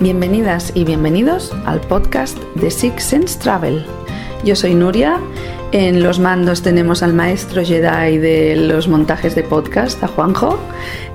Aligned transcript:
Bienvenidas 0.00 0.72
y 0.74 0.84
bienvenidos 0.84 1.54
al 1.66 1.80
podcast 1.80 2.38
de 2.54 2.70
Six 2.70 3.02
Sense 3.02 3.38
Travel. 3.38 3.84
Yo 4.44 4.56
soy 4.56 4.74
Nuria, 4.74 5.20
en 5.72 6.02
los 6.02 6.18
mandos 6.18 6.62
tenemos 6.62 7.02
al 7.02 7.12
maestro 7.12 7.62
Jedi 7.62 8.16
de 8.16 8.56
los 8.56 8.88
montajes 8.88 9.34
de 9.34 9.42
podcast, 9.42 10.02
a 10.02 10.08
Juanjo, 10.08 10.58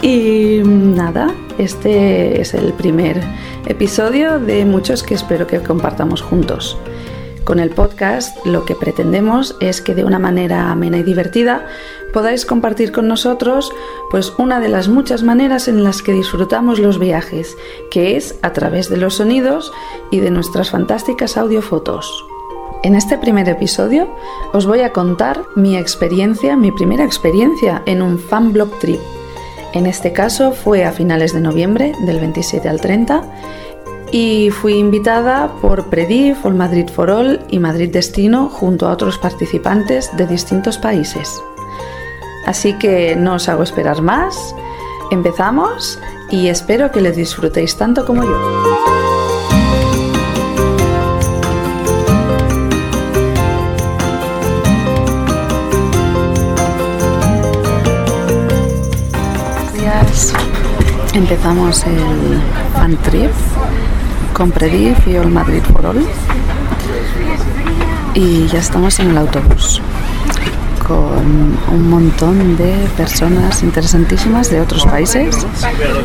y 0.03 0.61
nada, 0.63 1.33
este 1.57 2.39
es 2.41 2.53
el 2.53 2.73
primer 2.73 3.19
episodio 3.65 4.39
de 4.39 4.65
muchos 4.65 5.01
que 5.01 5.15
espero 5.15 5.47
que 5.47 5.59
compartamos 5.59 6.21
juntos. 6.21 6.77
Con 7.51 7.59
el 7.59 7.71
podcast 7.71 8.45
lo 8.45 8.63
que 8.63 8.75
pretendemos 8.75 9.57
es 9.59 9.81
que 9.81 9.93
de 9.93 10.05
una 10.05 10.19
manera 10.19 10.71
amena 10.71 10.99
y 10.99 11.03
divertida 11.03 11.65
podáis 12.13 12.45
compartir 12.45 12.93
con 12.93 13.09
nosotros 13.09 13.73
pues 14.09 14.31
una 14.37 14.61
de 14.61 14.69
las 14.69 14.87
muchas 14.87 15.21
maneras 15.21 15.67
en 15.67 15.83
las 15.83 16.01
que 16.01 16.13
disfrutamos 16.13 16.79
los 16.79 16.97
viajes, 16.97 17.57
que 17.91 18.15
es 18.15 18.39
a 18.41 18.53
través 18.53 18.89
de 18.89 18.95
los 18.95 19.15
sonidos 19.15 19.73
y 20.11 20.21
de 20.21 20.31
nuestras 20.31 20.69
fantásticas 20.69 21.35
audiofotos. 21.35 22.25
En 22.83 22.95
este 22.95 23.17
primer 23.17 23.49
episodio 23.49 24.07
os 24.53 24.65
voy 24.65 24.79
a 24.79 24.93
contar 24.93 25.43
mi 25.57 25.75
experiencia, 25.75 26.55
mi 26.55 26.71
primera 26.71 27.03
experiencia 27.03 27.83
en 27.85 28.01
un 28.01 28.17
fan 28.17 28.53
blog 28.53 28.79
trip. 28.79 29.01
En 29.73 29.87
este 29.87 30.13
caso 30.13 30.53
fue 30.53 30.85
a 30.85 30.93
finales 30.93 31.33
de 31.33 31.41
noviembre, 31.41 31.91
del 32.05 32.21
27 32.21 32.69
al 32.69 32.79
30, 32.79 33.23
y 34.11 34.49
fui 34.51 34.73
invitada 34.73 35.51
por 35.61 35.85
Predif, 35.89 36.45
All 36.45 36.55
Madrid 36.55 36.89
for 36.89 37.09
All 37.09 37.45
y 37.49 37.59
Madrid 37.59 37.89
Destino 37.89 38.49
junto 38.49 38.87
a 38.87 38.91
otros 38.91 39.17
participantes 39.17 40.15
de 40.17 40.27
distintos 40.27 40.77
países. 40.77 41.41
Así 42.45 42.73
que 42.73 43.15
no 43.15 43.35
os 43.35 43.47
hago 43.47 43.63
esperar 43.63 44.01
más, 44.01 44.55
empezamos 45.11 45.99
y 46.29 46.47
espero 46.47 46.91
que 46.91 47.01
le 47.01 47.11
disfrutéis 47.11 47.77
tanto 47.77 48.05
como 48.05 48.23
yo. 48.23 48.91
Empezamos 61.13 61.85
el 61.85 62.41
fan 62.73 62.97
trip 63.03 63.31
con 64.41 64.49
Predif 64.49 65.07
y 65.07 65.17
All 65.17 65.29
Madrid 65.29 65.61
for 65.71 65.85
All. 65.85 66.03
Y 68.15 68.47
ya 68.47 68.57
estamos 68.57 68.99
en 68.99 69.11
el 69.11 69.17
autobús 69.19 69.79
con 70.87 71.59
un 71.71 71.89
montón 71.91 72.57
de 72.57 72.73
personas 72.97 73.61
interesantísimas 73.61 74.49
de 74.49 74.61
otros 74.61 74.83
países, 74.87 75.45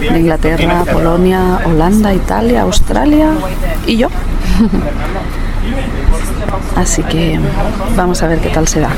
de 0.00 0.20
Inglaterra, 0.20 0.84
Polonia, 0.84 1.60
Holanda, 1.64 2.12
Italia, 2.12 2.60
Australia 2.60 3.30
y 3.86 3.96
yo. 3.96 4.08
Así 6.76 7.02
que 7.04 7.40
vamos 7.96 8.22
a 8.22 8.28
ver 8.28 8.40
qué 8.40 8.50
tal 8.50 8.68
será. 8.68 8.90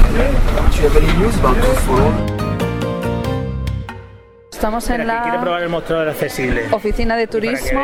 Estamos 4.58 4.90
en 4.90 5.06
la 5.06 5.22
quiere 5.22 5.38
probar 5.38 5.62
el 5.62 5.68
mostrador 5.68 6.08
accesible. 6.08 6.64
oficina 6.72 7.16
de 7.16 7.28
turismo 7.28 7.80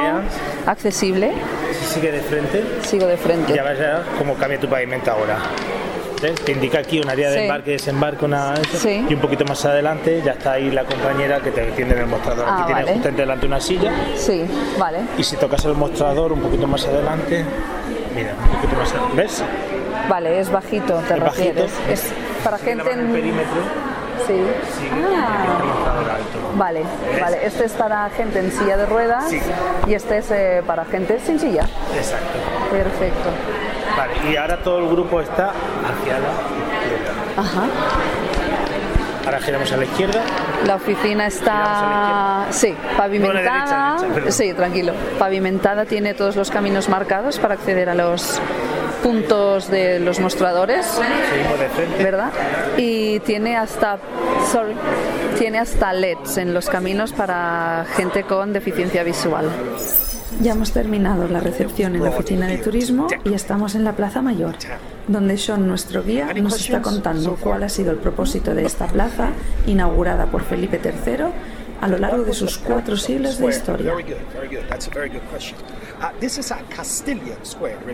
accesible. 0.66 1.30
Si 1.72 1.94
sigue 1.94 2.10
de 2.10 2.18
frente, 2.20 2.64
Sigo 2.82 3.06
de 3.06 3.16
frente. 3.16 3.54
ya 3.54 3.62
vas 3.62 3.78
a 3.78 4.02
cómo 4.18 4.34
cambia 4.34 4.58
tu 4.58 4.68
pavimento 4.68 5.12
ahora. 5.12 5.36
¿Ves? 6.20 6.34
Te 6.44 6.50
indica 6.50 6.80
aquí 6.80 6.98
un 6.98 7.08
área 7.08 7.30
de 7.30 7.36
Sí. 7.38 7.42
embarque, 7.44 7.70
desembarque, 7.70 8.24
una 8.24 8.56
Sí. 8.76 9.06
y 9.08 9.14
un 9.14 9.20
poquito 9.20 9.44
más 9.44 9.64
adelante 9.64 10.20
ya 10.24 10.32
está 10.32 10.52
ahí 10.54 10.72
la 10.72 10.82
compañera 10.84 11.38
que 11.38 11.52
te 11.52 11.60
atiende 11.62 11.94
en 11.94 12.00
el 12.00 12.06
mostrador. 12.08 12.44
Ah, 12.48 12.54
aquí 12.56 12.64
tienes 12.66 12.84
vale. 12.86 12.94
justamente 12.94 13.22
delante 13.22 13.46
una 13.46 13.60
silla 13.60 13.92
Sí, 14.16 14.44
vale. 14.76 14.98
y 15.16 15.22
si 15.22 15.36
tocas 15.36 15.64
el 15.66 15.74
mostrador 15.74 16.32
un 16.32 16.40
poquito 16.40 16.66
más 16.66 16.84
adelante, 16.88 17.44
mira, 18.16 18.32
un 18.32 18.56
poquito 18.56 18.76
más 18.80 18.90
adelante, 18.90 19.16
¿ves? 19.16 19.44
Vale, 20.08 20.40
es 20.40 20.50
bajito, 20.50 20.94
te 21.06 21.14
Es 21.14 21.20
bajito. 21.20 21.24
refieres. 21.62 21.72
Es 21.88 22.12
para 22.42 22.58
gente 22.58 22.90
el 22.92 23.06
perímetro, 23.06 23.62
Sí. 24.26 24.32
el 24.32 25.04
Ah, 25.16 26.16
vale, 26.56 26.82
vale. 27.20 27.46
Este 27.46 27.64
es 27.64 27.72
para 27.72 28.08
gente 28.10 28.38
en 28.38 28.50
silla 28.52 28.76
de 28.76 28.86
ruedas 28.86 29.28
Sí. 29.28 29.40
y 29.86 29.94
este 29.94 30.18
es 30.18 30.30
eh, 30.30 30.62
para 30.66 30.84
gente 30.84 31.18
sin 31.20 31.38
silla. 31.38 31.62
Exacto. 31.94 32.38
Perfecto. 32.70 33.28
Vale, 33.96 34.12
y 34.32 34.36
ahora 34.36 34.56
todo 34.62 34.78
el 34.80 34.88
grupo 34.88 35.20
está 35.20 35.50
hacia 35.50 36.18
la 36.18 36.28
izquierda. 36.28 37.12
Ajá. 37.36 37.62
Ahora 39.24 39.40
giramos 39.40 39.72
a 39.72 39.76
la 39.78 39.84
izquierda. 39.84 40.20
La 40.66 40.74
oficina 40.74 41.26
está, 41.26 42.46
sí, 42.50 42.74
pavimentada. 42.96 43.96
No, 43.96 44.02
la 44.02 44.02
derecha, 44.02 44.14
derecha, 44.14 44.30
sí, 44.32 44.52
tranquilo. 44.52 44.92
Pavimentada 45.18 45.86
tiene 45.86 46.12
todos 46.14 46.36
los 46.36 46.50
caminos 46.50 46.88
marcados 46.90 47.38
para 47.38 47.54
acceder 47.54 47.88
a 47.88 47.94
los 47.94 48.38
puntos 49.04 49.70
de 49.70 50.00
los 50.00 50.18
mostradores. 50.18 50.86
¿verdad? 51.98 52.32
Y 52.78 53.20
tiene 53.20 53.54
hasta, 53.54 53.98
sorry, 54.50 54.74
tiene 55.38 55.58
hasta 55.58 55.92
LEDs 55.92 56.38
en 56.38 56.54
los 56.54 56.70
caminos 56.70 57.12
para 57.12 57.84
gente 57.96 58.22
con 58.22 58.54
deficiencia 58.54 59.04
visual. 59.04 59.50
Ya 60.40 60.52
hemos 60.52 60.72
terminado 60.72 61.28
la 61.28 61.40
recepción 61.40 61.94
en 61.94 62.02
la 62.02 62.10
oficina 62.10 62.46
de 62.46 62.58
turismo 62.58 63.06
y 63.24 63.34
estamos 63.34 63.74
en 63.74 63.84
la 63.84 63.92
Plaza 63.92 64.22
Mayor, 64.22 64.56
donde 65.06 65.36
Sean, 65.36 65.68
nuestro 65.68 66.02
guía, 66.02 66.32
nos 66.34 66.58
está 66.58 66.80
contando 66.80 67.36
cuál 67.38 67.62
ha 67.62 67.68
sido 67.68 67.92
el 67.92 67.98
propósito 67.98 68.54
de 68.54 68.64
esta 68.64 68.86
plaza, 68.86 69.28
inaugurada 69.66 70.26
por 70.26 70.42
Felipe 70.42 70.80
III 70.82 71.26
a 71.80 71.88
lo 71.88 71.98
largo 71.98 72.24
de 72.24 72.32
sus 72.32 72.56
cuatro 72.56 72.96
siglos 72.96 73.38
de 73.38 73.48
historia. 73.48 73.92
Uh. 76.04 77.84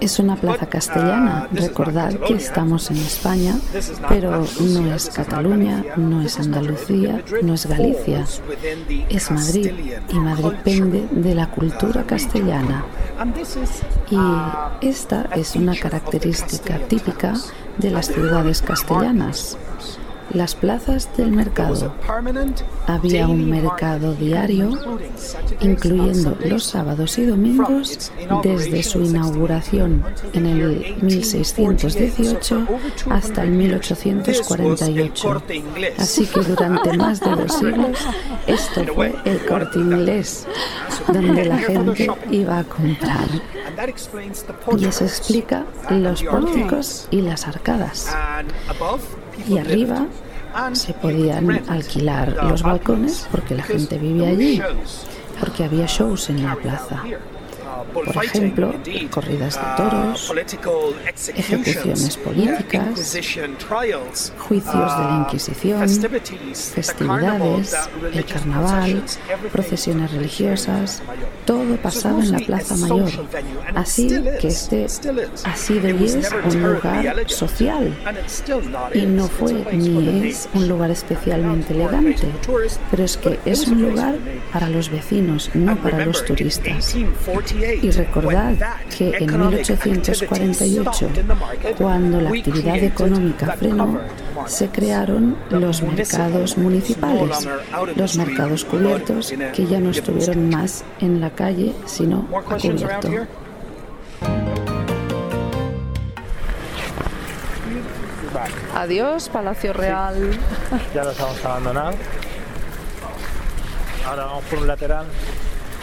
Es 0.00 0.18
una 0.18 0.36
plaza 0.36 0.64
uh, 0.64 0.68
castellana. 0.68 1.48
Recordad 1.52 2.14
que 2.26 2.34
estamos 2.34 2.90
en 2.90 2.98
España, 2.98 3.54
pero 4.08 4.44
no 4.60 4.94
es 4.94 5.10
Cataluña, 5.10 5.84
no 5.96 6.22
es 6.22 6.38
Andalucía, 6.38 7.22
no 7.42 7.54
es 7.54 7.66
Galicia. 7.66 8.24
Es 9.08 9.30
Madrid 9.30 9.72
y 10.08 10.18
Madrid 10.18 10.52
pende 10.64 11.08
de 11.10 11.34
la 11.34 11.50
cultura 11.50 12.04
castellana. 12.04 12.84
And 13.18 13.34
this 13.34 13.56
is, 13.56 13.82
Y 14.10 14.16
uh, 14.16 14.76
esta 14.82 15.22
es 15.34 15.56
una 15.56 15.74
característica 15.74 16.78
típica 16.86 17.34
de 17.78 17.90
las 17.90 18.06
ciudades 18.06 18.62
castellanas. 18.62 19.56
Las 20.36 20.54
plazas 20.54 21.08
del 21.16 21.30
mercado. 21.30 21.94
Había 22.86 23.26
un 23.26 23.48
mercado 23.48 24.12
diario, 24.12 24.70
incluyendo 25.62 26.36
los 26.44 26.64
sábados 26.64 27.16
y 27.16 27.24
domingos, 27.24 28.12
desde 28.42 28.82
su 28.82 29.00
inauguración 29.00 30.04
en 30.34 30.44
el 30.44 30.96
1618 31.00 32.66
hasta 33.08 33.44
el 33.44 33.52
1848. 33.52 35.42
Así 35.96 36.26
que 36.26 36.40
durante 36.40 36.98
más 36.98 37.20
de 37.20 37.30
dos 37.30 37.54
siglos 37.54 38.06
esto 38.46 38.84
fue 38.94 39.14
el 39.24 39.42
corte 39.46 39.78
inglés, 39.78 40.46
donde 41.08 41.46
la 41.46 41.56
gente 41.56 42.10
iba 42.30 42.58
a 42.58 42.64
comprar. 42.64 43.26
Y 44.76 44.84
eso 44.84 45.04
explica 45.04 45.64
los 45.88 46.22
pórticos 46.22 47.08
y 47.10 47.22
las 47.22 47.46
arcadas. 47.46 48.14
Y 49.48 49.58
arriba 49.58 50.06
se 50.72 50.92
podían 50.94 51.50
alquilar 51.68 52.34
los 52.44 52.62
balcones 52.62 53.28
porque 53.30 53.54
la 53.54 53.62
gente 53.62 53.98
vivía 53.98 54.28
allí, 54.28 54.62
porque 55.38 55.64
había 55.64 55.86
shows 55.86 56.30
en 56.30 56.42
la 56.42 56.54
plaza. 56.56 57.02
Por 58.04 58.24
ejemplo, 58.24 58.74
corridas 59.10 59.54
de 59.54 59.66
Uh, 59.66 59.76
toros, 59.76 60.32
ejecuciones 61.34 62.16
políticas, 62.16 63.16
juicios 64.38 64.74
de 64.74 65.04
la 65.04 65.16
uh, 65.16 65.22
Inquisición, 65.22 65.88
festividades, 66.74 67.76
el 68.12 68.24
carnaval, 68.24 69.02
procesiones 69.52 70.12
religiosas, 70.12 71.02
todo 71.44 71.76
pasaba 71.76 72.22
en 72.22 72.32
la 72.32 72.38
Plaza 72.38 72.76
Mayor. 72.76 73.10
Así 73.74 74.08
que 74.40 74.48
este 74.48 74.86
ha 75.44 75.56
sido 75.56 75.88
y 75.88 76.04
es 76.04 76.30
un 76.32 76.62
lugar 76.62 77.30
social 77.30 77.96
y 78.94 79.06
no 79.06 79.26
fue 79.28 79.52
ni 79.72 80.28
es 80.28 80.48
un 80.54 80.68
lugar 80.68 80.90
especialmente 80.90 81.72
elegante, 81.72 82.28
pero 82.90 83.04
es 83.04 83.16
que 83.16 83.38
es 83.44 83.66
un 83.66 83.82
lugar 83.82 84.16
para 84.52 84.68
los 84.68 84.90
vecinos, 84.90 85.50
no 85.54 85.76
para 85.76 86.04
los 86.04 86.24
turistas. 86.24 86.94
Y 87.86 87.90
recordad 87.92 88.52
que 88.98 89.16
en 89.16 89.38
1848, 89.38 91.08
cuando 91.78 92.20
la 92.20 92.30
actividad 92.30 92.78
económica 92.78 93.52
frenó, 93.52 94.00
se 94.46 94.68
crearon 94.70 95.36
los 95.50 95.82
mercados 95.82 96.58
municipales, 96.58 97.48
los 97.94 98.16
mercados 98.16 98.64
cubiertos 98.64 99.32
que 99.54 99.66
ya 99.66 99.78
no 99.78 99.90
estuvieron 99.90 100.50
más 100.50 100.82
en 100.98 101.20
la 101.20 101.30
calle, 101.30 101.74
sino 101.84 102.26
a 102.34 102.42
cubierto. 102.42 103.08
Adiós, 108.74 109.28
Palacio 109.28 109.72
Real. 109.72 110.36
ya 110.92 111.04
los 111.04 111.16
hemos 111.20 111.44
abandonado. 111.44 111.92
ahora 114.04 114.24
vamos 114.24 114.44
por 114.44 114.58
un 114.58 114.66
lateral 114.66 115.06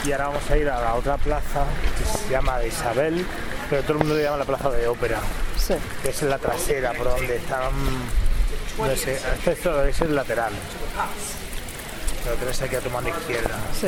y 0.05 0.11
ahora 0.11 0.27
vamos 0.27 0.49
a 0.51 0.57
ir 0.57 0.69
a 0.69 0.79
la 0.81 0.95
otra 0.95 1.17
plaza 1.17 1.63
que 1.97 2.05
se 2.19 2.29
llama 2.29 2.59
de 2.59 2.67
Isabel, 2.67 3.25
pero 3.69 3.81
todo 3.83 3.93
el 3.93 3.99
mundo 3.99 4.15
le 4.15 4.23
llama 4.23 4.37
la 4.37 4.45
plaza 4.45 4.69
de 4.69 4.87
ópera, 4.87 5.19
Sí. 5.57 5.75
que 6.01 6.09
es 6.09 6.21
en 6.21 6.29
la 6.29 6.37
trasera, 6.37 6.93
por 6.93 7.09
donde 7.09 7.37
están. 7.37 7.71
No 8.77 8.95
sé, 8.95 9.19
esto 9.45 9.85
es 9.85 10.01
el 10.01 10.15
lateral. 10.15 10.51
Pero 12.23 12.35
tenés 12.37 12.61
aquí 12.61 12.75
a 12.75 12.79
tu 12.79 12.89
mano 12.89 13.09
izquierda. 13.09 13.55
Sí. 13.79 13.87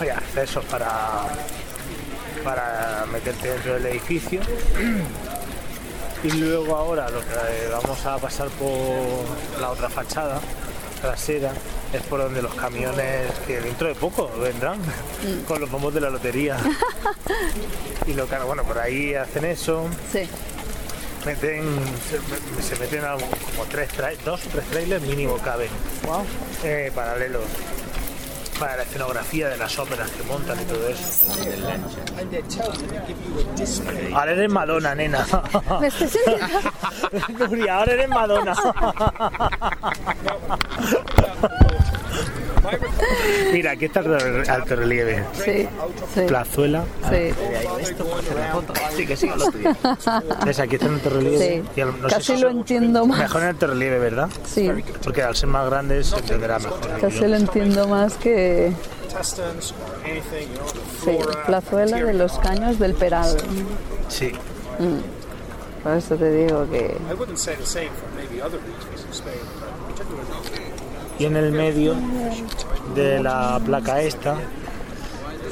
Hay 0.00 0.08
accesos 0.08 0.64
para, 0.66 1.22
para 2.42 3.04
meterte 3.12 3.48
dentro 3.50 3.74
del 3.74 3.86
edificio. 3.86 4.40
Y 6.24 6.30
luego 6.32 6.74
ahora 6.76 7.08
lo 7.10 7.20
que 7.20 7.26
eh, 7.34 7.68
vamos 7.70 8.04
a 8.06 8.16
pasar 8.18 8.48
por 8.48 9.60
la 9.60 9.70
otra 9.70 9.88
fachada 9.90 10.40
trasera 11.04 11.52
es 11.92 12.00
por 12.02 12.18
donde 12.20 12.40
los 12.40 12.54
camiones 12.54 13.30
que 13.46 13.60
dentro 13.60 13.88
de 13.88 13.94
poco 13.94 14.30
vendrán 14.40 14.80
con 15.46 15.60
los 15.60 15.70
bombos 15.70 15.92
de 15.92 16.00
la 16.00 16.08
lotería. 16.08 16.56
y 18.06 18.14
lo 18.14 18.26
que 18.26 18.36
bueno, 18.38 18.62
por 18.64 18.78
ahí 18.78 19.14
hacen 19.14 19.44
eso, 19.44 19.86
Sí. 20.10 20.20
meten, 21.26 21.62
se, 22.08 22.62
se 22.74 22.76
meten 22.80 23.04
a 23.04 23.12
como 23.16 23.64
tres 23.70 23.90
dos 24.24 24.46
o 24.46 24.48
tres 24.50 24.64
trailers 24.70 25.02
mínimo 25.04 25.36
caben 25.38 25.68
Wow. 26.06 26.24
eh, 26.64 26.90
paralelos 26.94 27.42
para 28.58 28.76
la 28.76 28.82
escenografía 28.82 29.48
de 29.48 29.56
las 29.56 29.78
óperas 29.78 30.10
que 30.10 30.22
montan 30.24 30.60
y 30.60 30.64
todo 30.64 30.88
eso. 30.88 31.32
Ahora 34.14 34.32
eres 34.32 34.50
Madonna, 34.50 34.94
nena. 34.94 35.26
¿Me 35.80 35.86
entendiendo? 35.88 37.46
Nuria, 37.48 37.74
ahora 37.78 37.92
eres 37.92 38.08
Madonna. 38.08 38.54
Mira, 43.52 43.72
aquí 43.72 43.84
está 43.86 44.00
el 44.00 44.48
alto 44.50 44.76
relieve. 44.76 45.24
Sí. 45.44 45.68
Sí. 46.14 46.20
Plazuela. 46.26 46.84
Sí. 47.10 47.30
Sí, 48.96 49.06
que 49.06 49.16
siga 49.16 49.36
lo 49.36 49.50
tuyo. 49.50 49.70
¿Ves? 50.44 50.60
Aquí 50.60 50.74
está 50.76 50.86
el 50.86 50.94
alto 50.94 51.10
relieve. 51.10 51.62
Sí. 51.74 51.80
Al- 51.80 52.00
no 52.00 52.08
sé 52.08 52.14
Casi 52.16 52.36
si 52.36 52.42
lo 52.42 52.50
entiendo 52.50 53.06
más. 53.06 53.18
Mejor 53.18 53.42
en 53.42 53.48
alto 53.48 53.66
relieve, 53.66 53.98
¿verdad? 53.98 54.28
Sí. 54.46 54.70
Porque 55.02 55.22
al 55.22 55.36
ser 55.36 55.48
más 55.48 55.66
grande 55.68 56.02
se 56.04 56.16
entenderá 56.16 56.58
mejor. 56.58 56.80
Casi 57.00 57.20
lo 57.26 57.36
entiendo 57.36 57.88
más 57.88 58.14
que 58.14 58.72
Intestines 59.10 59.72
or 59.72 60.04
anything, 60.10 60.48
you 60.52 60.58
know, 60.58 60.66
the 60.66 60.80
sí. 61.12 61.18
flora, 61.22 61.44
Plazuela 61.46 61.96
de 62.04 62.14
los 62.14 62.36
Caños 62.40 62.78
del 62.80 62.94
Peral. 62.94 63.36
Sí. 64.08 64.32
Por 65.84 65.92
eso 65.96 66.16
te 66.16 66.30
digo 66.32 66.66
que 66.70 66.96
Y 71.18 71.24
en 71.26 71.36
el 71.36 71.52
medio 71.52 71.94
de 72.94 73.20
la 73.22 73.60
placa 73.64 74.00
esta, 74.00 74.36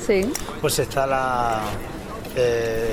sí. 0.07 0.31
pues 0.61 0.79
está 0.79 1.07
la. 1.07 1.61
eh, 2.37 2.91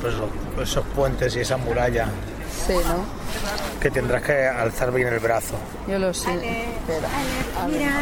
pues 0.00 0.14
esos 0.62 0.84
puentes 0.94 1.34
y 1.36 1.40
esa 1.40 1.56
muralla 1.56 2.06
Sí, 2.66 2.74
¿no? 2.74 3.04
que 3.80 3.90
tendrás 3.90 4.22
que 4.22 4.46
alzar 4.46 4.92
bien 4.92 5.08
el 5.08 5.18
brazo. 5.20 5.54
Yo 5.88 5.98
lo 5.98 6.12
sé. 6.14 6.30
Espera. 6.34 7.08
Mira, 7.68 8.00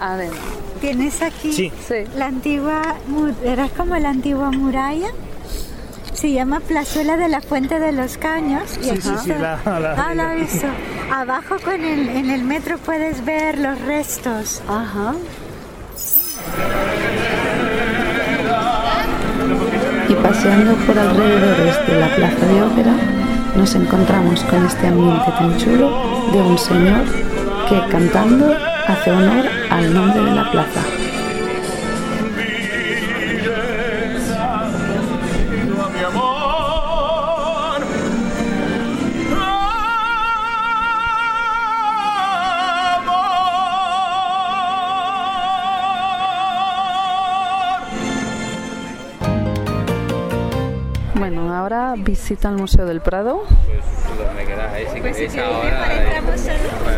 Adentro. 0.00 0.38
tienes 0.80 1.22
aquí 1.22 1.52
Sí. 1.52 1.72
La 2.16 2.26
antigua, 2.26 2.96
mu- 3.08 3.32
era 3.44 3.68
como 3.68 3.96
la 3.96 4.10
antigua 4.10 4.50
muralla. 4.50 5.08
Se 6.12 6.32
llama 6.32 6.60
Plazuela 6.60 7.16
de 7.16 7.28
la 7.28 7.40
Fuente 7.40 7.78
de 7.78 7.92
los 7.92 8.16
Caños. 8.18 8.78
Y 8.80 8.84
Sí, 8.84 9.00
sí, 9.02 9.10
sí, 9.24 9.28
la- 9.30 9.60
la- 9.64 9.92
ah, 9.96 10.14
la. 10.14 10.34
Abajo 11.12 11.56
con 11.64 11.84
el, 11.84 12.08
en 12.08 12.30
el 12.30 12.42
metro 12.42 12.78
puedes 12.78 13.24
ver 13.24 13.58
los 13.58 13.80
restos. 13.82 14.62
Ajá. 14.68 15.14
Y 20.08 20.14
paseando 20.14 20.74
por 20.86 20.98
alrededores 20.98 21.86
de 21.86 22.00
la 22.00 22.14
plaza 22.16 22.46
de 22.46 22.62
ópera, 22.62 22.92
nos 23.56 23.74
encontramos 23.74 24.42
con 24.44 24.66
este 24.66 24.88
ambiente 24.88 25.30
tan 25.38 25.56
chulo 25.58 25.90
de 26.32 26.42
un 26.42 26.58
señor 26.58 27.04
que 27.68 27.80
cantando 27.90 28.54
hace 28.86 29.10
honor 29.10 29.44
al 29.70 29.94
nombre 29.94 30.22
de 30.22 30.32
la 30.32 30.50
plaza. 30.50 30.80
Visita 52.28 52.48
el 52.48 52.56
Museo 52.56 52.84
del 52.86 53.00
Prado. 53.00 53.44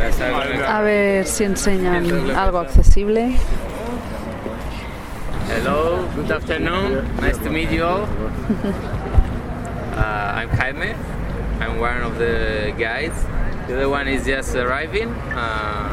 estar- 0.08 0.64
A 0.66 0.80
ver 0.80 1.26
si 1.26 1.44
enseñan 1.44 2.30
algo 2.34 2.60
accesible. 2.60 3.36
Hello, 5.54 6.06
good 6.16 6.30
afternoon. 6.32 7.04
Nice 7.20 7.36
to 7.42 7.50
meet 7.50 7.70
you 7.70 7.84
all. 7.84 8.06
Uh, 9.94 10.32
I'm 10.34 10.48
Jaime. 10.50 10.94
I'm 11.60 11.78
one 11.78 12.02
of 12.02 12.16
the 12.18 12.72
guides. 12.78 13.22
The 13.66 13.74
other 13.74 13.90
one 13.90 14.08
is 14.08 14.24
just 14.24 14.54
arriving. 14.54 15.08
Uh, 15.36 15.88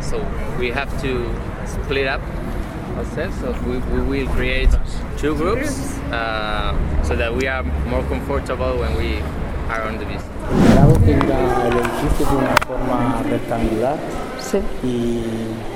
so 0.00 0.18
we 0.58 0.72
have 0.72 0.90
to 1.02 1.26
split 1.64 2.08
up 2.08 2.20
ourselves. 2.98 3.36
So 3.40 3.54
we, 3.68 3.78
we 3.94 4.00
will 4.24 4.28
create 4.34 4.70
two 5.22 5.34
groups 5.36 5.70
uh, 6.10 6.74
so 7.04 7.14
that 7.14 7.32
we 7.32 7.46
are 7.46 7.62
more 7.88 8.02
comfortable 8.10 8.76
when 8.82 8.92
we 8.98 9.22
are 9.70 9.82
on 9.86 9.96
the 9.98 10.04
visit. 10.04 10.26
El 10.50 10.92
tendrá 11.06 11.38
el 11.66 11.72
edificio 11.78 12.26
de 12.26 12.36
una 12.36 12.56
forma 12.66 13.22
rectangular 13.30 13.96
Sí. 14.40 14.58
y 14.82 15.22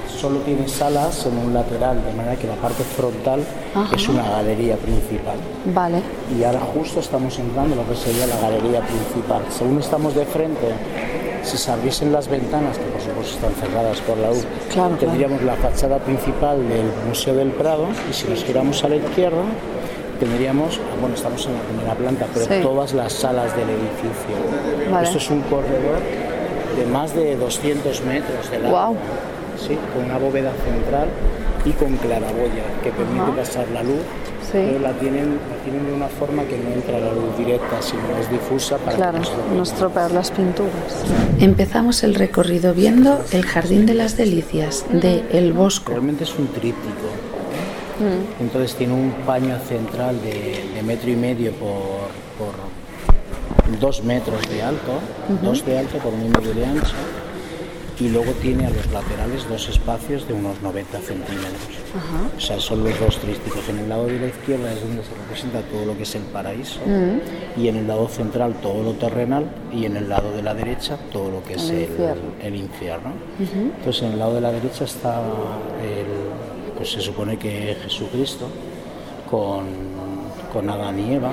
solo 0.08 0.40
tiene 0.40 0.66
salas 0.68 1.24
en 1.26 1.38
un 1.38 1.54
lateral, 1.54 2.04
de 2.04 2.12
manera 2.12 2.34
que 2.36 2.48
la 2.48 2.56
parte 2.56 2.82
frontal 2.82 3.40
es 3.94 4.08
una 4.08 4.22
galería 4.28 4.76
principal. 4.76 5.36
Vale. 5.72 6.02
Y 6.36 6.42
ahora 6.42 6.60
justo 6.74 6.98
estamos 6.98 7.38
entrando 7.38 7.74
en 7.74 7.80
lo 7.82 7.88
que 7.88 7.94
sería 7.94 8.26
la 8.26 8.40
galería 8.40 8.80
principal. 8.80 9.42
Según 9.50 9.78
estamos 9.78 10.14
de 10.16 10.26
frente, 10.26 10.74
si 11.46 11.56
se 11.56 11.70
abriesen 11.70 12.12
las 12.12 12.28
ventanas, 12.28 12.76
que 12.76 12.84
por 12.84 13.00
supuesto 13.00 13.36
están 13.36 13.54
cerradas 13.54 14.00
por 14.00 14.18
la 14.18 14.28
Claro, 14.72 14.96
tendríamos 14.96 15.42
la 15.42 15.54
fachada 15.54 15.98
principal 15.98 16.58
del 16.68 16.86
Museo 17.08 17.34
del 17.34 17.50
Prado 17.52 17.86
y 18.10 18.12
si 18.12 18.26
nos 18.28 18.44
giramos 18.44 18.82
a 18.84 18.88
la 18.88 18.96
izquierda, 18.96 19.42
tendríamos, 20.18 20.80
bueno, 21.00 21.14
estamos 21.14 21.46
en 21.46 21.52
la 21.54 21.60
primera 21.60 21.94
planta, 21.94 22.26
pero 22.34 22.46
Sí. 22.46 22.60
todas 22.62 22.92
las 22.94 23.12
salas 23.12 23.54
del 23.56 23.68
edificio. 23.70 24.90
Vale. 24.90 25.06
Esto 25.06 25.18
es 25.18 25.30
un 25.30 25.42
corredor 25.42 26.00
de 26.76 26.86
más 26.86 27.14
de 27.14 27.36
200 27.36 28.02
metros 28.02 28.50
de 28.50 28.58
largo. 28.58 28.96
Sí, 29.56 29.78
con 29.94 30.04
una 30.04 30.18
bóveda 30.18 30.52
central 30.64 31.08
y 31.64 31.70
con 31.72 31.96
claraboya 31.96 32.64
que 32.82 32.90
permite 32.90 33.32
pasar 33.38 33.66
la 33.72 33.82
luz. 33.82 34.02
Pero 34.52 34.78
la 34.78 34.92
tienen, 34.92 35.38
la 35.50 35.62
tienen 35.64 35.86
de 35.86 35.92
una 35.92 36.08
forma 36.08 36.44
que 36.44 36.58
no 36.58 36.70
entra 36.72 36.98
la 36.98 37.12
luz 37.12 37.36
directa, 37.36 37.80
sino 37.80 38.02
es 38.20 38.30
difusa 38.30 38.78
para 38.78 38.96
Claro, 38.96 39.20
que 39.20 39.56
no 39.56 39.62
estropear 39.62 40.10
las 40.12 40.30
pinturas. 40.30 41.04
Empezamos 41.38 42.02
el 42.02 42.14
recorrido 42.14 42.74
viendo 42.74 43.24
el 43.32 43.44
Jardín 43.44 43.86
de 43.86 43.94
las 43.94 44.16
Delicias 44.16 44.84
de 44.90 45.24
El 45.32 45.52
Bosco. 45.52 45.92
Realmente 45.92 46.24
es 46.24 46.38
un 46.38 46.48
tríptico. 46.48 47.08
Entonces 48.40 48.74
tiene 48.74 48.92
un 48.92 49.10
paño 49.24 49.58
central 49.66 50.20
de, 50.20 50.64
de 50.74 50.82
metro 50.82 51.10
y 51.10 51.16
medio 51.16 51.52
por, 51.52 52.10
por 52.36 52.54
dos 53.80 54.04
metros 54.04 54.46
de 54.50 54.62
alto, 54.62 55.00
dos 55.42 55.64
de 55.64 55.78
alto 55.78 55.98
por 55.98 56.12
un 56.12 56.26
y 56.26 56.28
medio 56.28 56.54
de 56.54 56.66
ancho, 56.66 56.94
y 57.98 58.08
luego 58.10 58.32
tiene 58.42 58.66
a 58.66 58.70
los 58.70 58.86
laterales 58.92 59.48
dos 59.48 59.68
espacios 59.68 60.28
de 60.28 60.34
unos 60.34 60.60
90 60.60 60.98
centímetros. 61.00 61.62
O 62.36 62.40
sea, 62.40 62.60
son 62.60 62.84
los 62.84 62.98
dos 63.00 63.18
trípticos. 63.18 63.66
En 63.70 63.78
el 63.78 63.88
lado 63.88 64.06
de 64.06 64.18
la 64.20 64.26
izquierda 64.26 64.70
es 64.72 64.80
donde 64.82 65.02
se 65.02 65.14
representa 65.14 65.62
todo 65.62 65.86
lo 65.86 65.96
que 65.96 66.02
es 66.02 66.14
el 66.14 66.22
paraíso, 66.24 66.80
y 67.56 67.68
en 67.68 67.76
el 67.76 67.86
lado 67.88 68.06
central 68.08 68.54
todo 68.60 68.82
lo 68.82 68.92
terrenal, 68.94 69.46
y 69.72 69.86
en 69.86 69.96
el 69.96 70.08
lado 70.10 70.30
de 70.32 70.42
la 70.42 70.52
derecha 70.54 70.98
todo 71.10 71.30
lo 71.30 71.42
que 71.42 71.54
es 71.54 71.70
El 71.70 71.84
el, 72.42 72.54
infierno. 72.56 73.12
Entonces 73.78 74.02
en 74.02 74.12
el 74.12 74.18
lado 74.18 74.34
de 74.34 74.40
la 74.42 74.52
derecha 74.52 74.84
está 74.84 75.20
el, 75.82 76.76
pues 76.76 76.92
se 76.92 77.00
supone 77.00 77.38
que 77.38 77.76
Jesucristo 77.82 78.48
con, 79.30 79.64
con 80.52 80.68
Adán 80.68 80.98
y 81.00 81.14
Eva, 81.14 81.32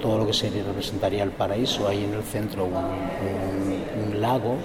todo 0.00 0.18
lo 0.18 0.26
que 0.26 0.32
se 0.32 0.50
representaría 0.50 1.22
el 1.22 1.30
paraíso, 1.30 1.86
hay 1.86 2.02
en 2.04 2.14
el 2.14 2.22
centro 2.22 2.64
un, 2.64 2.74
un- 2.74 4.14
un 4.14 4.20
lago 4.20 4.56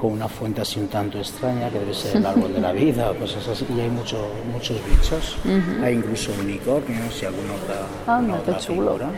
con 0.00 0.12
una 0.12 0.28
fuente 0.28 0.62
así 0.62 0.80
un 0.80 0.88
tanto 0.88 1.18
extraña 1.18 1.68
que 1.68 1.78
debe 1.78 1.92
ser 1.92 2.16
el 2.16 2.26
árbol 2.26 2.52
de 2.54 2.60
la 2.60 2.72
vida, 2.72 3.12
cosas 3.18 3.46
así, 3.48 3.66
y 3.76 3.80
hay 3.80 3.90
mucho- 3.90 4.28
muchos 4.50 4.78
bichos, 4.88 5.36
hay 5.82 5.94
incluso 5.94 6.32
unicornios 6.40 7.22
y 7.22 7.26
alguna 7.26 7.52
otra, 7.54 7.76
Anda, 8.06 8.16
alguna 8.16 8.38
otra 8.38 8.58
chulo. 8.58 8.82
figura. 8.96 9.10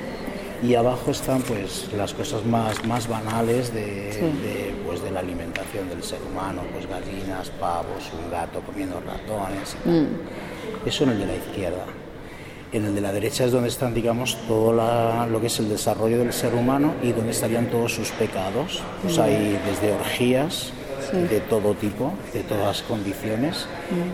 Y 0.62 0.74
abajo 0.76 1.10
están 1.10 1.42
pues 1.42 1.88
las 1.96 2.14
cosas 2.14 2.44
más, 2.44 2.84
más 2.84 3.08
banales 3.08 3.72
de, 3.74 3.82
de, 3.82 4.74
pues, 4.86 5.02
de 5.02 5.10
la 5.10 5.18
alimentación 5.20 5.88
del 5.88 6.02
ser 6.04 6.20
humano, 6.22 6.62
pues 6.72 6.86
gallinas, 6.88 7.50
pavos, 7.60 8.10
un 8.24 8.30
gato 8.30 8.60
comiendo 8.60 9.00
ratones. 9.00 9.76
y 9.80 9.88
tal. 9.88 10.08
Eso 10.86 11.04
en 11.04 11.10
el 11.10 11.18
de 11.20 11.26
la 11.26 11.34
izquierda. 11.36 11.84
En 12.72 12.86
el 12.86 12.94
de 12.94 13.00
la 13.02 13.12
derecha 13.12 13.44
es 13.44 13.52
donde 13.52 13.68
están, 13.68 13.92
digamos, 13.92 14.38
todo 14.48 14.72
la- 14.72 15.26
lo 15.26 15.40
que 15.40 15.48
es 15.48 15.58
el 15.58 15.68
desarrollo 15.68 16.18
del 16.18 16.32
ser 16.32 16.54
humano 16.54 16.94
y 17.02 17.12
donde 17.12 17.32
estarían 17.32 17.66
todos 17.66 17.92
sus 17.94 18.08
pecados. 18.12 18.82
Pues 19.02 19.18
hay 19.18 19.58
desde 19.66 19.92
orgías 19.92 20.72
de 21.28 21.40
todo 21.40 21.74
tipo, 21.74 22.14
de 22.32 22.40
todas 22.44 22.80
condiciones, 22.82 23.66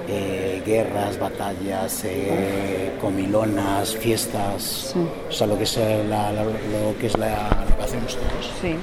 eh, 0.08 0.60
guerras, 0.66 1.18
batallas, 1.20 2.02
eh, 2.04 2.90
comilonas, 3.00 3.94
fiestas, 3.94 4.92
o 5.28 5.32
sea, 5.32 5.46
lo 5.46 5.56
que 5.56 5.62
es, 5.64 5.76
la, 6.08 6.32
la- 6.32 6.42
lo 6.42 6.98
que, 7.00 7.06
es 7.06 7.16
la, 7.16 7.64
lo 7.70 7.76
que 7.76 7.82
hacemos 7.84 8.16
todos. 8.16 8.50
Sí. 8.60 8.74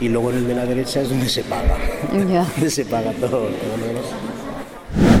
Y 0.00 0.08
luego 0.10 0.30
en 0.30 0.36
el 0.38 0.46
de 0.46 0.54
la 0.54 0.66
derecha 0.66 1.00
es 1.00 1.08
donde 1.08 1.28
se 1.28 1.42
paga, 1.42 1.76
donde 2.12 2.70
se 2.70 2.84
paga 2.84 3.10
todo, 3.12 3.30
todo 3.30 3.76
lo 3.80 3.86
demás. 3.86 4.04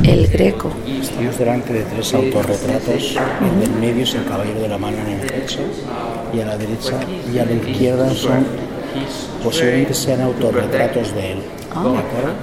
El 0.04 0.28
Greco. 0.28 0.70
Estamos 0.86 1.38
delante 1.38 1.72
de 1.72 1.82
tres 1.82 2.14
autorretratos. 2.14 3.16
El 3.42 3.60
del 3.60 3.80
medio 3.80 4.04
es 4.04 4.14
el 4.14 4.24
caballero 4.24 4.60
de 4.60 4.68
la 4.68 4.78
mano 4.78 4.96
en 4.98 5.20
el 5.20 5.26
pecho 5.26 5.60
y 6.32 6.40
a 6.40 6.46
la 6.46 6.56
derecha 6.56 7.00
y 7.32 7.38
a 7.38 7.44
la 7.44 7.52
izquierda 7.52 8.10
son 8.14 8.46
posiblemente 9.42 9.94
sean 9.94 10.20
autorretratos 10.20 11.14
de 11.14 11.32
él. 11.32 11.38
¿De 11.68 11.98
acuerdo? 11.98 12.34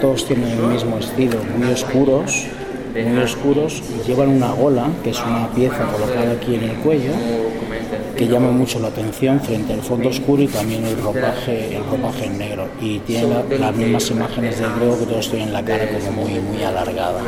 Todos 0.00 0.26
tienen 0.26 0.48
el 0.48 0.62
mismo 0.68 0.98
estilo, 0.98 1.38
muy 1.56 1.72
oscuros, 1.72 2.46
muy 2.94 3.22
oscuros 3.22 3.82
y 3.94 4.06
llevan 4.06 4.28
una 4.28 4.52
gola, 4.52 4.88
que 5.02 5.10
es 5.10 5.20
una 5.20 5.48
pieza 5.48 5.84
colocada 5.92 6.32
aquí 6.32 6.54
en 6.54 6.64
el 6.64 6.76
cuello, 6.76 7.12
que 8.16 8.28
llama 8.28 8.50
mucho 8.52 8.78
la 8.80 8.88
atención 8.88 9.40
frente 9.40 9.72
al 9.72 9.80
fondo 9.82 10.08
oscuro 10.08 10.42
y 10.42 10.46
también 10.48 10.84
el 10.84 10.96
ropaje, 11.00 11.76
el 11.76 11.84
ropaje 11.84 12.26
en 12.26 12.38
negro. 12.38 12.68
Y 12.80 12.98
tiene 13.00 13.28
la- 13.28 13.44
las 13.58 13.74
mismas 13.76 14.10
imágenes 14.10 14.58
del 14.60 14.72
griego 14.74 14.98
que 14.98 15.06
todos 15.06 15.30
tienen 15.30 15.52
la 15.52 15.64
cara 15.64 15.86
como 15.88 16.22
muy, 16.22 16.38
muy 16.40 16.62
alargada. 16.62 17.20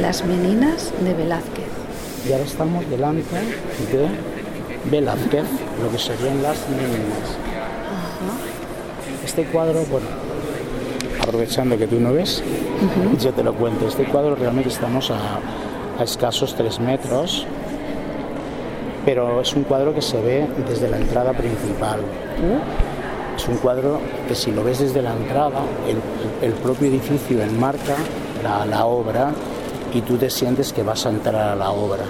Las 0.00 0.24
meninas 0.24 0.92
de 1.02 1.14
Velázquez. 1.14 1.64
Y 2.28 2.32
ahora 2.32 2.44
estamos 2.44 2.88
delante 2.90 3.22
de 3.92 4.08
Velázquez, 4.90 5.44
lo 5.82 5.90
que 5.90 5.98
serían 5.98 6.42
las 6.42 6.58
meninas. 6.68 7.36
Este 9.24 9.44
cuadro, 9.44 9.84
bueno, 9.90 10.06
aprovechando 11.22 11.76
que 11.78 11.86
tú 11.86 12.00
no 12.00 12.12
ves, 12.12 12.42
yo 13.20 13.32
te 13.32 13.42
lo 13.42 13.54
cuento. 13.54 13.86
Este 13.86 14.04
cuadro 14.04 14.34
realmente 14.34 14.68
estamos 14.70 15.10
a, 15.10 15.40
a 15.98 16.04
escasos 16.04 16.54
tres 16.54 16.80
metros, 16.80 17.46
pero 19.08 19.40
es 19.40 19.54
un 19.54 19.62
cuadro 19.62 19.94
que 19.94 20.02
se 20.02 20.20
ve 20.20 20.46
desde 20.68 20.86
la 20.90 20.98
entrada 20.98 21.32
principal. 21.32 22.00
Es 23.34 23.48
un 23.48 23.56
cuadro 23.56 24.00
que 24.28 24.34
si 24.34 24.50
lo 24.52 24.62
ves 24.62 24.80
desde 24.80 25.00
la 25.00 25.14
entrada, 25.14 25.60
el, 25.88 26.46
el 26.46 26.52
propio 26.56 26.88
edificio 26.88 27.40
enmarca 27.42 27.94
la, 28.42 28.66
la 28.66 28.84
obra 28.84 29.30
y 29.94 30.02
tú 30.02 30.18
te 30.18 30.28
sientes 30.28 30.74
que 30.74 30.82
vas 30.82 31.06
a 31.06 31.08
entrar 31.08 31.52
a 31.52 31.56
la 31.56 31.70
obra. 31.70 32.04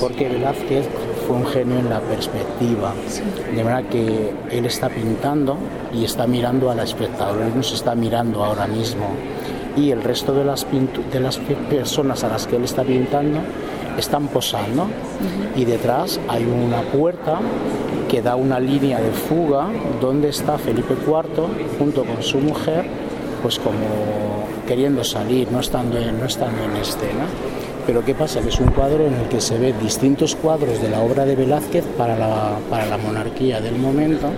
Porque 0.00 0.26
Velázquez 0.30 0.88
fue 1.26 1.36
un 1.36 1.44
genio 1.48 1.78
en 1.78 1.90
la 1.90 2.00
perspectiva, 2.00 2.94
de 3.54 3.62
manera 3.64 3.86
que 3.90 4.32
él 4.50 4.64
está 4.64 4.88
pintando 4.88 5.58
y 5.92 6.06
está 6.06 6.26
mirando 6.26 6.70
al 6.70 6.78
espectador, 6.78 7.42
él 7.42 7.52
nos 7.54 7.74
está 7.74 7.94
mirando 7.94 8.42
ahora 8.42 8.66
mismo. 8.66 9.04
Y 9.76 9.90
el 9.90 10.02
resto 10.02 10.32
de 10.32 10.44
las, 10.46 10.66
de 11.12 11.20
las 11.20 11.36
pe- 11.36 11.56
personas 11.68 12.24
a 12.24 12.28
las 12.28 12.46
que 12.46 12.56
él 12.56 12.64
está 12.64 12.82
pintando 12.84 13.40
están 13.98 14.28
posando 14.28 14.86
y 15.56 15.64
detrás 15.64 16.18
hay 16.28 16.44
una 16.44 16.82
puerta 16.82 17.38
que 18.08 18.22
da 18.22 18.36
una 18.36 18.58
línea 18.60 19.00
de 19.00 19.10
fuga 19.10 19.68
donde 20.00 20.28
está 20.28 20.58
Felipe 20.58 20.94
IV 21.06 21.78
junto 21.78 22.04
con 22.04 22.22
su 22.22 22.38
mujer 22.38 22.84
pues 23.42 23.58
como 23.58 23.76
queriendo 24.66 25.02
salir, 25.02 25.50
no 25.50 25.60
estando 25.60 25.98
en, 25.98 26.20
no 26.20 26.26
estando 26.26 26.62
en 26.62 26.76
escena. 26.76 27.26
Pero 27.84 28.04
¿qué 28.04 28.14
pasa? 28.14 28.40
Que 28.40 28.50
es 28.50 28.60
un 28.60 28.68
cuadro 28.68 29.04
en 29.04 29.14
el 29.14 29.28
que 29.28 29.40
se 29.40 29.58
ven 29.58 29.74
distintos 29.82 30.36
cuadros 30.36 30.80
de 30.80 30.88
la 30.88 31.00
obra 31.00 31.24
de 31.24 31.34
Velázquez 31.34 31.84
para 31.98 32.16
la, 32.16 32.58
para 32.70 32.86
la 32.86 32.96
monarquía 32.98 33.60
del 33.60 33.74
momento. 33.76 34.28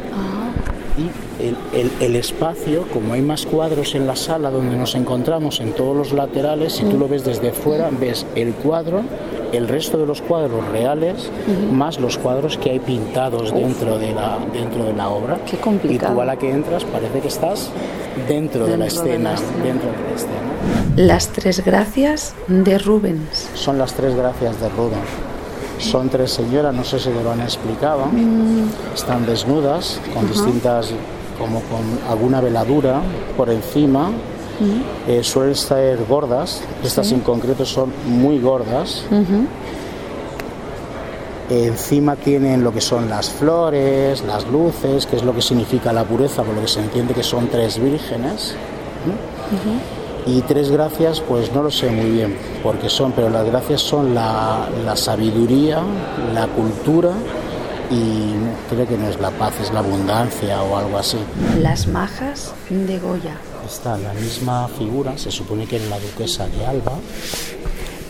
Y 0.97 1.43
el, 1.45 1.57
el- 1.79 1.91
el 2.01 2.17
espacio, 2.17 2.87
como 2.93 3.13
hay 3.13 3.21
más 3.21 3.45
cuadros 3.45 3.95
en 3.95 4.07
la 4.07 4.17
sala 4.17 4.51
donde 4.51 4.77
nos 4.77 4.95
encontramos 4.95 5.61
en 5.61 5.73
todos 5.73 5.95
los 5.95 6.13
laterales, 6.13 6.73
si 6.73 6.85
tú 6.85 6.97
lo 6.97 7.07
ves 7.07 7.25
desde 7.25 7.53
fuera, 7.53 7.91
ves 7.91 8.25
el 8.35 8.55
cuadro, 8.55 9.03
el 9.53 9.69
resto 9.69 9.99
de 9.99 10.07
los 10.07 10.23
cuadros 10.23 10.67
reales, 10.69 11.31
más 11.73 11.99
los 12.01 12.19
cuadros 12.19 12.59
que 12.59 12.71
hay 12.71 12.81
pintados 12.81 13.53
dentro 13.53 13.99
de 13.99 14.13
la, 14.13 14.39
dentro 14.53 14.85
de 14.85 14.93
la 14.93 15.09
obra. 15.09 15.39
Qué 15.49 15.57
complicado. 15.57 16.13
Y 16.13 16.17
tú 16.17 16.21
a 16.21 16.25
la 16.25 16.37
que 16.37 16.51
entras 16.51 16.85
parece 16.85 17.21
que 17.21 17.29
estás 17.29 17.71
dentro, 18.29 18.67
de 18.67 18.77
la 18.77 18.85
de 18.85 18.89
escena, 18.89 19.31
la 19.31 19.35
escena. 19.35 19.65
dentro 19.65 19.91
de 19.91 19.97
la 19.97 20.15
escena. 20.15 20.55
Las 20.97 21.29
tres 21.29 21.65
gracias 21.65 22.35
de 22.49 22.79
Rubens. 22.79 23.51
Son 23.55 23.79
las 23.79 23.95
tres 23.95 24.15
gracias 24.15 24.61
de 24.61 24.69
Rubens. 24.69 25.09
Son 25.79 26.09
tres 26.09 26.31
señoras, 26.31 26.75
no 26.75 26.85
sé 26.85 26.99
si 26.99 27.11
te 27.11 27.23
lo 27.23 27.33
han 27.33 27.41
explicado. 27.41 28.05
Están 28.95 29.27
desnudas, 29.27 30.01
con 30.15 30.29
distintas, 30.29 30.93
como 31.39 31.61
con 31.63 31.83
alguna 32.09 32.41
veladura 32.41 33.01
por 33.37 33.51
encima. 33.51 34.11
Eh, 35.09 35.23
suelen 35.23 35.55
ser 35.55 36.05
gordas, 36.09 36.63
estas 36.83 37.11
en 37.13 37.21
concreto 37.21 37.65
son 37.65 37.93
muy 38.07 38.39
gordas. 38.39 39.05
Encima 41.51 42.17
tienen 42.17 42.65
lo 42.65 42.73
que 42.73 42.81
son 42.81 43.11
las 43.11 43.29
flores, 43.29 44.23
las 44.25 44.47
luces, 44.47 45.07
que 45.07 45.17
es 45.17 45.25
lo 45.25 45.35
que 45.35 45.43
significa 45.43 45.93
la 45.93 46.05
pureza, 46.05 46.43
por 46.43 46.55
lo 46.55 46.63
que 46.63 46.69
se 46.69 46.81
entiende 46.81 47.13
que 47.15 47.23
son 47.23 47.49
tres 47.49 47.79
vírgenes. 47.79 48.55
Y 50.27 50.41
tres 50.43 50.71
gracias, 50.71 51.21
pues 51.21 51.53
no 51.53 51.63
lo 51.63 51.71
sé 51.71 51.91
muy 51.91 52.11
bien 52.11 52.39
porque 52.63 52.89
son, 52.89 53.13
pero 53.13 53.29
las 53.29 53.45
gracias 53.45 53.83
son 53.83 54.15
la, 54.15 54.69
la 54.83 54.97
sabiduría, 54.97 55.83
la 56.33 56.47
cultura 56.47 57.11
y 57.91 58.33
creo 58.71 58.89
que 58.89 58.97
no 58.97 59.07
es 59.09 59.21
la 59.21 59.31
paz, 59.31 59.53
es 59.63 59.71
la 59.71 59.81
abundancia 59.81 60.63
o 60.63 60.79
algo 60.79 60.97
así. 60.97 61.19
Las 61.61 61.87
majas 61.87 62.55
de 62.71 62.99
Goya. 62.99 63.37
Está 63.67 63.97
la 63.97 64.13
misma 64.13 64.69
figura, 64.69 65.17
se 65.17 65.31
supone 65.31 65.67
que 65.67 65.77
era 65.77 65.87
la 65.87 65.99
duquesa 65.99 66.47
de 66.49 66.67
Alba. 66.67 66.99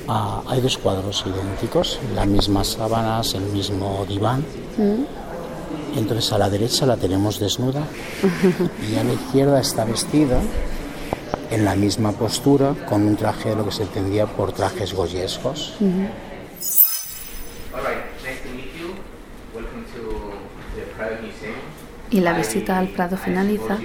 Ah, 0.08 0.42
hay 0.48 0.60
dos 0.60 0.76
cuadros 0.78 1.24
idénticos, 1.26 2.00
las 2.14 2.26
mismas 2.26 2.66
sábanas, 2.68 3.34
el 3.34 3.42
mismo 3.44 4.04
diván. 4.08 4.44
Entonces 5.96 6.32
a 6.32 6.38
la 6.38 6.50
derecha 6.50 6.86
la 6.86 6.96
tenemos 6.96 7.38
desnuda 7.38 7.84
y 8.90 8.96
a 8.96 9.04
la 9.04 9.12
izquierda 9.12 9.60
está 9.60 9.84
vestida 9.84 10.40
en 11.50 11.64
la 11.64 11.76
misma 11.76 12.10
postura 12.12 12.74
con 12.88 13.02
un 13.02 13.16
traje 13.16 13.50
de 13.50 13.56
lo 13.56 13.64
que 13.64 13.70
se 13.72 13.82
entendía 13.84 14.26
por 14.26 14.50
trajes 14.52 14.92
goyescos. 14.92 15.74
All 15.80 15.88
right, 17.80 18.04
nice 18.24 18.42
to 18.42 18.48
meet 18.54 18.74
you. 18.74 18.94
Welcome 19.54 19.84
to 19.94 20.32
the 20.74 20.82
private 20.96 21.22
museum. 21.22 21.54
Y 22.14 22.20
la 22.20 22.32
visita 22.32 22.78
al 22.78 22.86
Prado 22.86 23.16
finaliza 23.16 23.78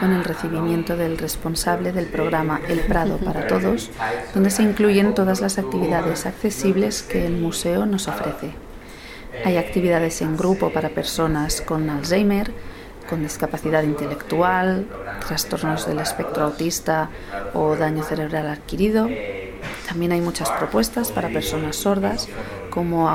con 0.00 0.10
el 0.14 0.24
recibimiento 0.24 0.96
del 0.96 1.18
responsable 1.18 1.92
del 1.92 2.06
programa 2.06 2.58
El 2.66 2.80
Prado 2.80 3.18
para 3.18 3.46
Todos, 3.48 3.90
donde 4.32 4.48
se 4.48 4.62
incluyen 4.62 5.14
todas 5.14 5.42
las 5.42 5.58
actividades 5.58 6.24
accesibles 6.24 7.02
que 7.02 7.26
el 7.26 7.34
museo 7.34 7.84
nos 7.84 8.08
ofrece. 8.08 8.52
Hay 9.44 9.58
actividades 9.58 10.22
en 10.22 10.38
grupo 10.38 10.72
para 10.72 10.88
personas 10.88 11.60
con 11.60 11.90
Alzheimer, 11.90 12.50
con 13.10 13.22
discapacidad 13.22 13.82
intelectual, 13.82 14.86
trastornos 15.28 15.86
del 15.86 15.98
espectro 15.98 16.44
autista 16.44 17.10
o 17.52 17.76
daño 17.76 18.02
cerebral 18.04 18.48
adquirido. 18.48 19.06
También 19.86 20.12
hay 20.12 20.22
muchas 20.22 20.48
propuestas 20.48 21.12
para 21.12 21.28
personas 21.28 21.76
sordas, 21.76 22.26
como 22.70 23.10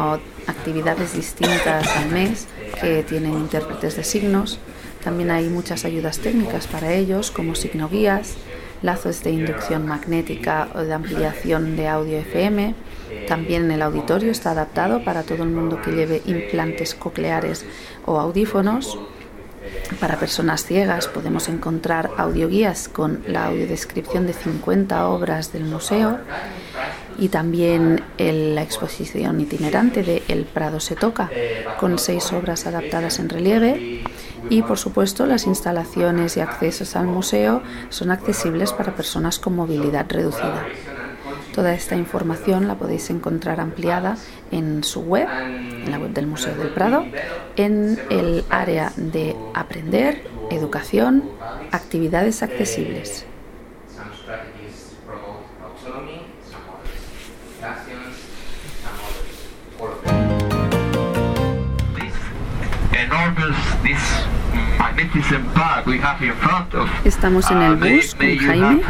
actividades 0.46 1.14
distintas 1.14 1.98
al 1.98 2.10
mes 2.10 2.48
que 2.82 3.04
tienen 3.04 3.34
intérpretes 3.34 3.96
de 3.96 4.04
signos. 4.04 4.60
También 5.04 5.32
hay 5.32 5.48
muchas 5.48 5.86
ayudas 5.86 6.20
técnicas 6.20 6.68
para 6.68 6.94
ellos, 6.94 7.32
como 7.32 7.56
signoguías, 7.56 8.36
lazos 8.82 9.24
de 9.24 9.32
inducción 9.32 9.86
magnética 9.86 10.70
o 10.76 10.80
de 10.80 10.94
ampliación 10.94 11.76
de 11.76 11.88
audio 11.88 12.18
FM. 12.20 12.76
También 13.28 13.70
el 13.72 13.82
auditorio 13.82 14.32
está 14.32 14.52
adaptado 14.52 15.04
para 15.04 15.24
todo 15.24 15.44
el 15.44 15.50
mundo 15.50 15.82
que 15.82 15.92
lleve 15.92 16.22
implantes 16.26 16.96
cocleares 16.96 17.66
o 18.06 18.20
audífonos. 18.20 18.98
Para 20.00 20.18
personas 20.18 20.66
ciegas 20.66 21.08
podemos 21.08 21.48
encontrar 21.48 22.10
audioguías 22.18 22.90
con 22.90 23.24
la 23.28 23.48
audiodescripción 23.48 24.26
de 24.26 24.34
50 24.34 25.08
obras 25.08 25.54
del 25.54 25.66
museo 25.66 26.20
y 27.22 27.30
también 27.30 28.02
la 28.18 28.64
exposición 28.64 29.40
itinerante 29.40 30.02
de 30.02 30.24
El 30.28 30.46
Prado 30.46 30.80
se 30.80 30.96
toca, 30.96 31.30
con 31.80 32.00
seis 32.00 32.34
obras 32.34 32.66
adaptadas 32.66 33.20
en 33.20 33.30
relieve. 33.30 34.02
Y 34.50 34.64
por 34.64 34.80
supuesto 34.80 35.28
las 35.28 35.46
instalaciones 35.46 36.36
y 36.36 36.40
accesos 36.40 36.96
al 36.96 37.06
museo 37.06 37.62
son 37.90 38.10
accesibles 38.10 38.74
para 38.74 38.96
personas 38.96 39.38
con 39.38 39.56
movilidad 39.56 40.08
reducida. 40.10 40.66
Toda 41.54 41.76
esta 41.76 41.96
información 41.96 42.68
la 42.68 42.74
podéis 42.74 43.12
encontrar 43.12 43.60
ampliada 43.60 44.18
en 44.50 44.84
su 44.84 45.02
web, 45.02 45.28
en 45.30 45.92
la 45.92 46.00
web 46.00 46.14
del 46.14 46.26
Museo 46.26 46.56
del 46.56 46.70
Prado, 46.70 47.06
en 47.56 48.00
el 48.10 48.44
área 48.50 48.94
de 48.96 49.36
aprender, 49.54 50.24
educación, 50.50 51.24
actividades 51.72 52.42
accesibles. 52.42 53.28
Estamos 67.04 67.50
en 67.52 67.62
el 67.62 67.76
bus 67.76 68.16
con 68.16 68.38
Jaime, 68.38 68.82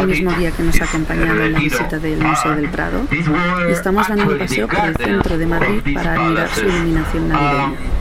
el 0.00 0.06
mismo 0.06 0.32
día 0.32 0.50
que 0.50 0.62
nos 0.62 0.80
ha 0.80 0.84
acompañado 0.84 1.44
en 1.44 1.52
la 1.52 1.58
visita 1.58 1.98
del 1.98 2.18
Museo 2.18 2.56
del 2.56 2.68
Prado, 2.68 3.06
y 3.10 3.72
estamos 3.72 4.08
dando 4.08 4.32
un 4.32 4.38
paseo 4.38 4.68
por 4.68 4.84
el 4.84 4.96
centro 4.96 5.38
de 5.38 5.46
Madrid 5.46 5.94
para 5.94 6.14
admirar 6.14 6.48
su 6.50 6.66
iluminación 6.66 7.28
navideña. 7.28 7.97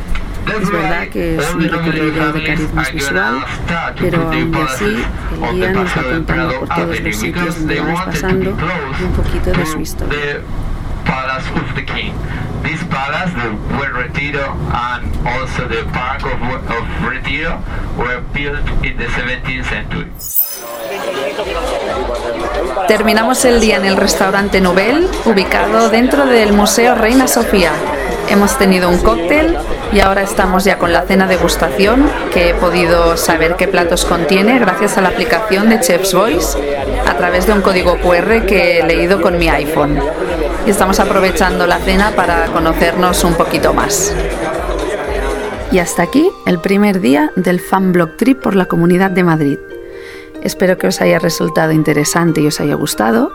Es 0.48 0.72
verdad 0.72 1.08
que 1.10 1.38
es 1.38 1.54
un 1.54 1.62
recorrido 1.62 2.34
de 2.34 2.44
carisma 2.44 2.84
visual, 2.94 3.46
pero 4.00 4.22
aún 4.22 4.56
así 4.56 4.86
el 4.86 5.56
guía 5.56 5.72
nos 5.72 5.98
va 5.98 6.04
contando 6.04 6.60
por 6.60 6.70
todos 6.70 7.00
los 7.00 7.16
sitios 7.16 7.60
donde 7.60 7.80
vamos 7.80 8.02
pasando 8.06 8.58
y 9.00 9.04
un 9.04 9.12
poquito 9.14 9.52
de 9.52 9.66
su 9.66 9.80
historia. 9.80 10.42
This 12.64 12.84
palace, 12.90 13.32
the 13.34 13.50
Buen 13.78 13.94
Retiro, 13.94 14.52
and 14.74 15.06
also 15.26 15.70
the 15.70 15.86
Park 15.94 16.26
of, 16.26 16.42
of 16.42 16.86
Retiro 17.08 17.64
were 17.98 18.20
built 18.34 18.60
in 18.84 18.98
the 18.98 19.06
17th 19.06 19.64
century. 19.70 20.12
Terminamos 22.88 23.46
el 23.46 23.62
día 23.62 23.78
en 23.78 23.86
el 23.86 23.96
restaurante 23.96 24.60
Nobel, 24.60 25.08
ubicado 25.26 25.90
dentro 25.90 26.26
del 26.26 26.52
Museo 26.54 26.96
Reina 26.96 27.28
Sofía. 27.28 27.72
Hemos 28.30 28.58
tenido 28.58 28.90
un 28.90 28.98
cóctel 28.98 29.58
y 29.94 30.00
ahora 30.02 30.22
estamos 30.22 30.64
ya 30.66 30.78
con 30.78 30.92
la 30.92 31.04
cena 31.04 31.28
degustación, 31.28 32.10
que 32.34 32.50
he 32.50 32.54
podido 32.54 33.16
saber 33.16 33.56
qué 33.56 33.68
platos 33.68 34.06
contiene 34.06 34.60
gracias 34.60 34.98
a 34.98 35.02
la 35.02 35.10
aplicación 35.10 35.70
de 35.70 35.80
Chef's 35.80 36.14
Voice 36.14 36.58
a 37.08 37.16
través 37.16 37.48
de 37.48 37.54
un 37.54 37.62
código 37.62 37.98
QR 37.98 38.46
que 38.46 38.80
he 38.80 38.86
leído 38.86 39.22
con 39.22 39.38
mi 39.38 39.48
iPhone 39.48 40.00
y 40.66 40.70
estamos 40.70 41.00
aprovechando 41.00 41.66
la 41.66 41.80
cena 41.80 42.12
para 42.12 42.48
conocernos 42.48 43.24
un 43.24 43.36
poquito 43.36 43.74
más. 43.74 44.14
Y 45.72 45.80
hasta 45.80 46.04
aquí 46.04 46.30
el 46.46 46.60
primer 46.60 47.00
día 47.00 47.32
del 47.36 47.62
Fan 47.62 47.94
Blog 47.94 48.18
Trip 48.18 48.42
por 48.42 48.56
la 48.56 48.66
Comunidad 48.66 49.12
de 49.12 49.24
Madrid. 49.24 49.60
Espero 50.44 50.78
que 50.78 50.88
os 50.88 51.02
haya 51.02 51.20
resultado 51.20 51.72
interesante 51.72 52.42
y 52.42 52.48
os 52.48 52.60
haya 52.60 52.76
gustado 52.76 53.32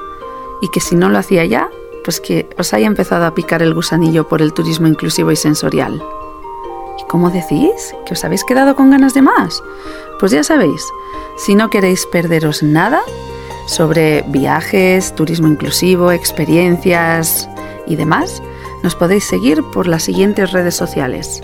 y 0.61 0.69
que 0.71 0.81
si 0.81 0.95
no 0.95 1.09
lo 1.09 1.19
hacía 1.19 1.45
ya, 1.45 1.69
pues 2.05 2.21
que 2.21 2.49
os 2.59 2.73
haya 2.75 2.87
empezado 2.87 3.25
a 3.25 3.35
picar 3.35 3.63
el 3.63 3.75
gusanillo 3.75 4.29
por 4.29 4.43
el 4.43 4.53
turismo 4.53 4.87
inclusivo 4.87 5.31
y 5.31 5.37
sensorial. 5.37 6.03
¿Y 6.99 7.05
cómo 7.09 7.31
decís? 7.31 7.95
¿Que 8.07 8.15
os 8.15 8.25
habéis 8.25 8.45
quedado 8.45 8.77
con 8.77 8.91
ganas 8.91 9.15
de 9.15 9.23
más? 9.23 9.63
Pues 10.21 10.33
ya 10.33 10.45
sabéis, 10.45 10.87
si 11.37 11.55
no 11.55 11.71
queréis 11.71 12.07
perderos 12.07 12.63
nada, 12.63 13.01
sobre 13.67 14.23
viajes, 14.29 15.15
turismo 15.15 15.49
inclusivo, 15.49 16.13
experiencias 16.13 17.49
y 17.87 17.97
demás, 17.97 18.43
nos 18.83 18.95
podéis 18.95 19.25
seguir 19.25 19.63
por 19.73 19.87
las 19.87 20.03
siguientes 20.03 20.53
redes 20.53 20.75
sociales. 20.75 21.43